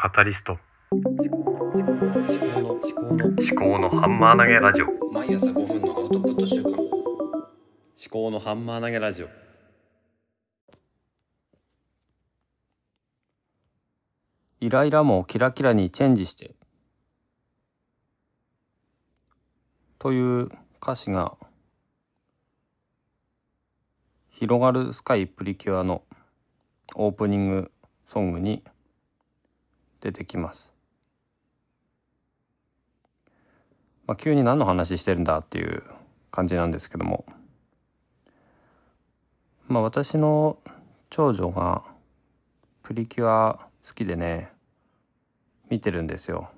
[0.00, 0.60] カタリスト。
[0.92, 4.86] 思考の思考の思考のハンマー投げラジオ。
[5.12, 6.78] 毎朝5分のアウトプット週間思
[8.08, 9.28] 考のハンマー投げラジオ。
[14.60, 16.54] イライラもキラキラにチェンジして
[19.98, 20.48] という
[20.80, 21.34] 歌詞が
[24.30, 26.02] 広がるスカイプリキュアの
[26.94, 27.72] オープニング
[28.06, 28.62] ソングに
[30.00, 30.72] 出てきます。
[34.08, 35.82] まあ、急に何の話してるんだっていう
[36.30, 37.26] 感じなんですけども
[39.68, 40.58] まあ私の
[41.10, 41.82] 長女が
[42.82, 44.50] プリキュア好きでね
[45.68, 46.48] 見てるんですよ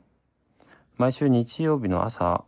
[0.96, 2.44] 毎週日曜日の朝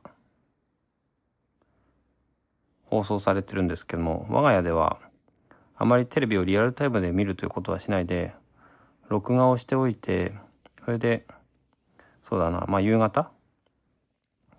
[2.85, 4.99] 放送されてるんですけども我が家では
[5.77, 8.35] あまりテレビをリアルタイムで見るということはしないで
[9.09, 10.33] 録画をしておいて
[10.85, 11.27] それで
[12.23, 13.31] そうだなまあ夕方？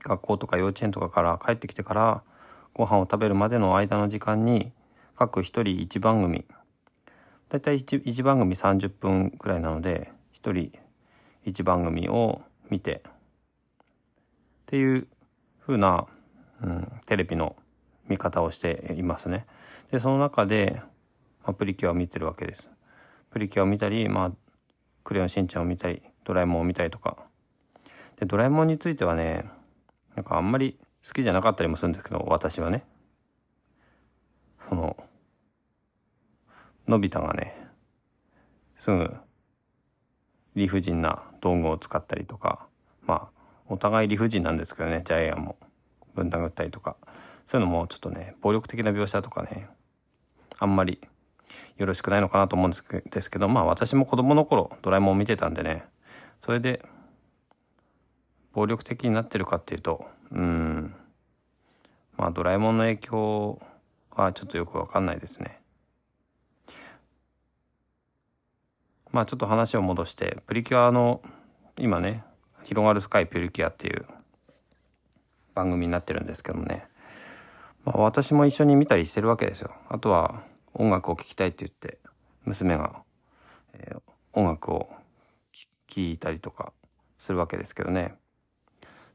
[0.03, 2.23] 学校とか幼稚園とかから帰ってきてから
[2.73, 4.71] ご飯を食べるまでの間の時間に
[5.15, 6.45] 各一人一番組
[7.49, 10.71] だいたい 1, 1番組30分くらいなので一人
[11.45, 13.11] 一番組を見てっ
[14.65, 15.07] ていう
[15.61, 16.07] 風な、
[16.61, 17.55] うん、テレビの
[18.07, 19.45] 見方をしていますね。
[19.91, 20.81] でその中で、
[21.43, 22.71] まあ、プリキュアを見てるわけです。
[23.29, 24.31] プリキュアを見たり、まあ、
[25.03, 27.17] クレヨンしんちゃんを見たりドラえもんを見たりとか。
[28.17, 29.45] でドラえもんについてはね
[30.15, 32.83] なんかあんまり好きじゃなかったりもするんですけど私はね。
[34.69, 34.95] その
[36.87, 37.55] のび太がね
[38.75, 39.13] すぐ
[40.55, 42.67] 理不尽な道具を使ったりとか
[43.01, 45.57] まあお互い理不尽なんですけどねジャイアンも
[46.15, 46.95] ぶん殴ったりとか。
[47.45, 49.67] そういうのもちょっとね暴力的な描写とかね
[50.59, 50.99] あんまり
[51.77, 55.83] よろしくないのかなと思うんですけどまあ私も子供の頃ドラえもんを見てたんでね
[56.43, 56.83] それで
[58.51, 60.93] 暴力的になってるかっていうとうん
[62.17, 63.61] まあドラえもんの影響
[64.11, 65.59] はちょっとよくわかんないですね。
[69.11, 71.21] まあちょっと話を戻してプリキュアの
[71.77, 72.23] 今ね
[72.63, 74.05] 「広がるスカイプリキュア」っていう
[75.55, 76.85] 番組になってるんですけどもね、
[77.85, 79.73] まあ、私も一緒に見たりしてるわけですよ。
[79.87, 80.43] あとは
[80.73, 81.99] 音楽を聴きたいって言って
[82.43, 83.01] 娘が、
[83.73, 84.01] えー、
[84.33, 84.89] 音楽を
[85.93, 86.73] 聴いたりとか
[87.19, 88.15] するわけですけどね。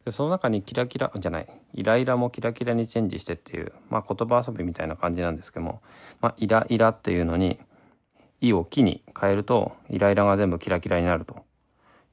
[0.04, 5.82] でその中にキラキラじゃないイライラもキラキラにチェンジしてっていう、まあ、言葉遊びみたいな感じなんですけども、
[6.20, 7.58] まあ、イライラっていうのに
[8.40, 11.44] 「い」を「き」に変えるとイライラが全部キラキラになると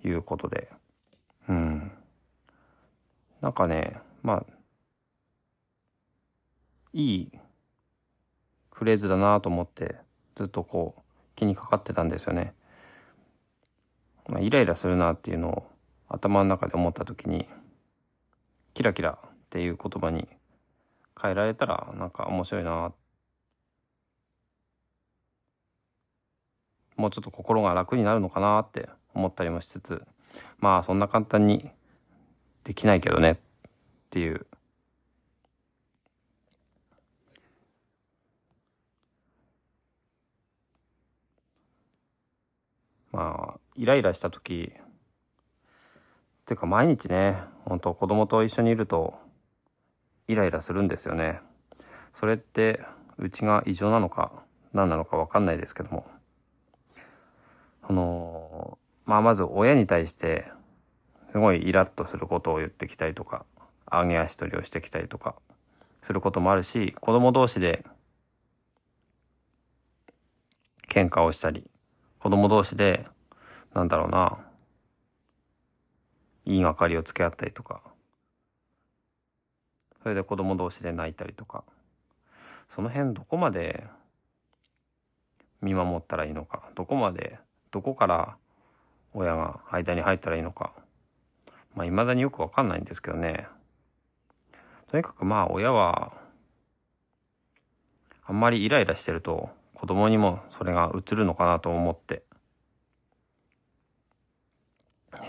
[0.03, 0.69] いうことで
[1.47, 1.91] うん
[3.41, 4.45] なんかねまあ
[6.91, 7.31] いい
[8.73, 9.95] フレーズだなと思って
[10.35, 11.01] ずっとこう
[11.35, 12.53] 気にかかってたんですよね。
[14.27, 15.67] まあ、イライラするなっていうのを
[16.09, 17.47] 頭の中で思った時に
[18.73, 20.27] キラキラっていう言葉に
[21.21, 22.91] 変えられたらなんか面白いな
[26.97, 30.01] もうちょっと心が楽になるのかなって思ったりもしつつ
[30.59, 31.69] まあそんな簡単に
[32.63, 33.35] できないけどねっ
[34.09, 34.45] ていう。
[43.11, 44.81] まあイライラした時っ
[46.45, 49.15] ていうか毎日ね本当子供と一緒にいると
[50.27, 51.39] イライラするんですよね。
[52.13, 52.81] それって
[53.17, 54.31] うちが異常なのか
[54.73, 56.05] 何なのか分かんないですけども。
[57.87, 60.45] あのまあまず親に対して
[61.29, 63.45] すごいイラッとすることを言ってきたりとか
[63.91, 65.35] 揚げ足取りをしてきたりとか
[66.01, 67.85] することもあるし子供同士で
[70.89, 71.63] 喧嘩をしたり
[72.19, 73.05] 子供同士で
[73.75, 74.39] なんだろうな。
[76.45, 77.81] 言いがかりをつけ合ったりとか。
[80.01, 81.65] それで子供同士で泣いたりとか。
[82.69, 83.85] その辺どこまで
[85.61, 86.69] 見守ったらいいのか。
[86.75, 87.37] どこまで
[87.71, 88.37] どこから
[89.13, 90.71] 親が間に入ったらいいのか。
[91.75, 93.47] まあ未だによくわかんないんですけどね。
[94.87, 96.13] とにかくまあ親は
[98.23, 102.24] あんまりイライラしてると子供にもそれが映るのかなと思って。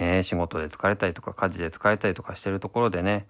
[0.01, 3.27] ね、仕事で疲れたりとか家事で疲れたりとかしてるところでね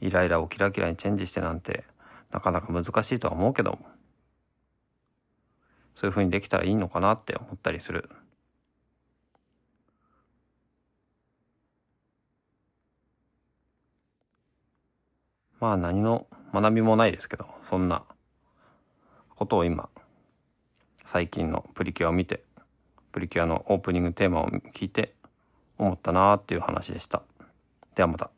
[0.00, 1.84] イライラをキラキラにチェンジしてなんて
[2.30, 3.78] なかなか難しいとは思うけど
[5.96, 8.08] そういう風にできたらいいのかなって思ったりする。
[15.60, 18.02] まあ何の学びもないですけどそんな
[19.36, 19.90] ことを今
[21.04, 22.42] 最近のプリキュアを見て
[23.12, 25.14] プリキュアのオープニングテーマを聞いて
[25.80, 27.22] 思ったなーっていう話でした。
[27.94, 28.30] ではまた。